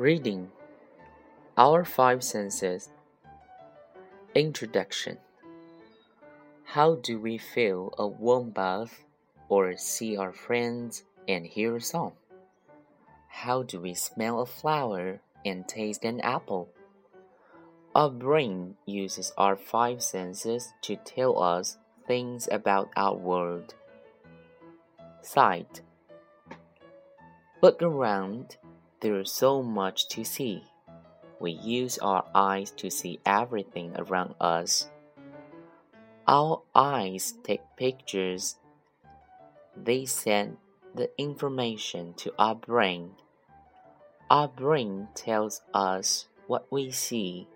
Reading 0.00 0.50
Our 1.58 1.84
Five 1.84 2.24
Senses 2.24 2.88
Introduction 4.34 5.18
How 6.64 6.94
do 6.94 7.18
we 7.20 7.36
feel 7.36 7.92
a 7.98 8.06
warm 8.06 8.48
bath, 8.48 9.04
or 9.50 9.76
see 9.76 10.16
our 10.16 10.32
friends 10.32 11.04
and 11.28 11.44
hear 11.44 11.76
a 11.76 11.82
song? 11.82 12.14
How 13.28 13.62
do 13.62 13.78
we 13.78 13.92
smell 13.92 14.40
a 14.40 14.46
flower 14.46 15.20
and 15.44 15.68
taste 15.68 16.02
an 16.02 16.22
apple? 16.22 16.70
Our 17.94 18.08
brain 18.08 18.76
uses 18.86 19.34
our 19.36 19.54
five 19.54 20.02
senses 20.02 20.72
to 20.80 20.96
tell 20.96 21.38
us 21.42 21.76
things 22.06 22.48
about 22.50 22.88
our 22.96 23.14
world. 23.14 23.74
Sight 25.20 25.82
Look 27.60 27.82
around, 27.82 28.56
there 29.00 29.18
is 29.20 29.32
so 29.32 29.62
much 29.62 30.08
to 30.08 30.24
see. 30.24 30.64
We 31.40 31.52
use 31.52 31.98
our 31.98 32.24
eyes 32.34 32.70
to 32.72 32.90
see 32.90 33.18
everything 33.24 33.94
around 33.96 34.34
us. 34.40 34.88
Our 36.28 36.62
eyes 36.74 37.34
take 37.42 37.62
pictures. 37.76 38.56
They 39.74 40.04
send 40.04 40.58
the 40.94 41.10
information 41.16 42.14
to 42.18 42.32
our 42.38 42.54
brain. 42.54 43.12
Our 44.30 44.48
brain 44.48 45.08
tells 45.14 45.62
us 45.72 46.26
what 46.46 46.66
we 46.70 46.90
see. 46.90 47.48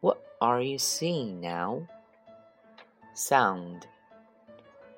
What 0.00 0.22
are 0.40 0.62
you 0.62 0.78
seeing 0.78 1.40
now? 1.40 1.86
Sound. 3.14 3.86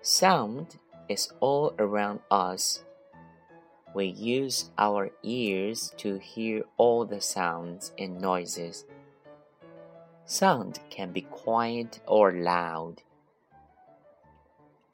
Sound 0.03 0.77
is 1.09 1.33
all 1.41 1.75
around 1.79 2.21
us. 2.31 2.85
We 3.95 4.07
use 4.07 4.71
our 4.79 5.11
ears 5.23 5.93
to 5.99 6.19
hear 6.19 6.65
all 6.79 7.05
the 7.05 7.21
sounds 7.21 7.93
and 7.99 8.21
noises. 8.21 8.85
Sound 10.25 10.79
can 10.89 11.13
be 11.13 11.23
quiet 11.23 12.01
or 12.07 12.33
loud. 12.33 13.03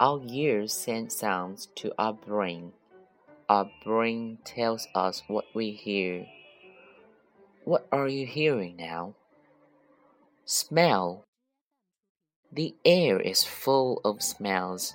Our 0.00 0.20
ears 0.26 0.72
send 0.72 1.12
sounds 1.12 1.68
to 1.76 1.92
our 1.98 2.12
brain. 2.12 2.72
Our 3.48 3.70
brain 3.84 4.38
tells 4.44 4.88
us 4.94 5.22
what 5.28 5.44
we 5.54 5.70
hear. 5.70 6.26
What 7.64 7.86
are 7.92 8.08
you 8.08 8.26
hearing 8.26 8.76
now? 8.76 9.14
Smell. 10.44 11.24
The 12.50 12.74
air 12.84 13.20
is 13.20 13.44
full 13.44 14.00
of 14.04 14.22
smells. 14.22 14.94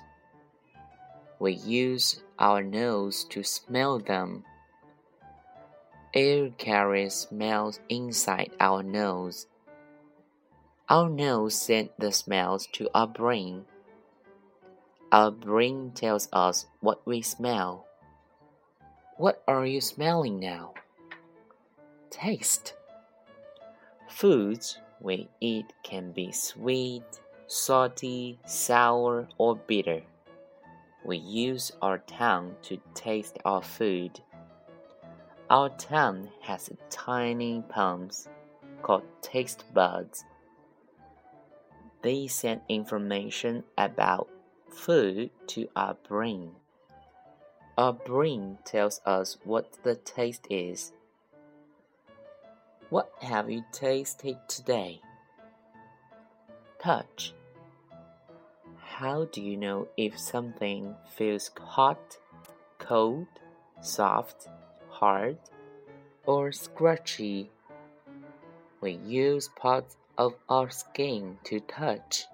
We 1.38 1.52
use 1.52 2.22
our 2.38 2.62
nose 2.62 3.24
to 3.30 3.42
smell 3.42 3.98
them. 3.98 4.44
Air 6.14 6.50
carries 6.58 7.14
smells 7.14 7.80
inside 7.88 8.52
our 8.60 8.82
nose. 8.82 9.46
Our 10.88 11.08
nose 11.08 11.54
sends 11.54 11.90
the 11.98 12.12
smells 12.12 12.68
to 12.72 12.88
our 12.94 13.08
brain. 13.08 13.64
Our 15.10 15.30
brain 15.30 15.92
tells 15.94 16.28
us 16.32 16.66
what 16.80 17.04
we 17.06 17.22
smell. 17.22 17.86
What 19.16 19.42
are 19.48 19.66
you 19.66 19.80
smelling 19.80 20.38
now? 20.38 20.74
Taste. 22.10 22.74
Foods 24.08 24.78
we 25.00 25.28
eat 25.40 25.72
can 25.82 26.12
be 26.12 26.32
sweet, 26.32 27.20
salty, 27.46 28.38
sour, 28.46 29.28
or 29.38 29.56
bitter. 29.56 30.02
We 31.04 31.18
use 31.18 31.70
our 31.82 31.98
tongue 31.98 32.56
to 32.62 32.78
taste 32.94 33.38
our 33.44 33.62
food. 33.62 34.20
Our 35.50 35.68
tongue 35.68 36.30
has 36.40 36.70
tiny 36.88 37.62
palms 37.68 38.26
called 38.82 39.04
taste 39.20 39.64
buds. 39.74 40.24
They 42.00 42.26
send 42.26 42.62
information 42.70 43.64
about 43.76 44.30
food 44.70 45.30
to 45.48 45.68
our 45.76 45.94
brain. 46.08 46.52
Our 47.76 47.92
brain 47.92 48.58
tells 48.64 49.00
us 49.04 49.36
what 49.44 49.78
the 49.82 49.96
taste 49.96 50.46
is. 50.48 50.92
What 52.88 53.10
have 53.20 53.50
you 53.50 53.64
tasted 53.72 54.38
today? 54.48 55.00
Touch. 56.78 57.34
How 58.98 59.24
do 59.24 59.42
you 59.42 59.56
know 59.56 59.88
if 59.96 60.16
something 60.16 60.94
feels 61.16 61.50
hot, 61.58 62.16
cold, 62.78 63.26
soft, 63.80 64.46
hard, 64.88 65.36
or 66.26 66.52
scratchy? 66.52 67.50
We 68.80 68.92
use 68.92 69.48
parts 69.56 69.96
of 70.16 70.34
our 70.48 70.70
skin 70.70 71.38
to 71.42 71.58
touch. 71.58 72.26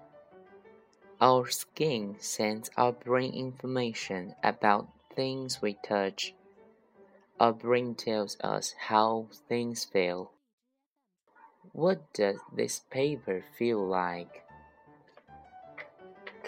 Our 1.19 1.49
skin 1.49 2.17
sends 2.19 2.69
our 2.77 2.91
brain 2.91 3.33
information 3.33 4.35
about 4.43 4.87
things 5.15 5.63
we 5.63 5.79
touch. 5.83 6.35
Our 7.39 7.53
brain 7.53 7.95
tells 7.95 8.39
us 8.41 8.75
how 8.77 9.29
things 9.49 9.83
feel. 9.83 10.33
What 11.71 12.13
does 12.13 12.37
this 12.55 12.81
paper 12.91 13.43
feel 13.57 13.83
like? 13.83 14.43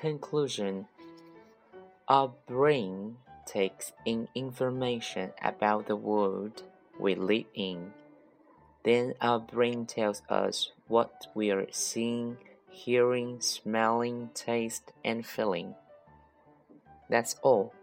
Conclusion 0.03 0.86
Our 2.09 2.34
brain 2.46 3.16
takes 3.46 3.94
in 4.03 4.28
information 4.36 5.31
about 5.41 5.88
the 5.88 5.96
world 5.96 6.64
we 7.00 7.16
live 7.16 7.46
in. 7.53 7.94
Then 8.84 9.13
our 9.22 9.40
brain 9.40 9.86
tells 9.86 10.22
us 10.28 10.74
what 10.90 11.28
we 11.34 11.52
are 11.52 11.68
seeing, 11.72 12.36
hearing, 12.69 13.40
smelling, 13.40 14.31
taste, 14.34 14.92
and 15.06 15.25
feeling. 15.25 15.74
That's 17.09 17.38
all. 17.42 17.74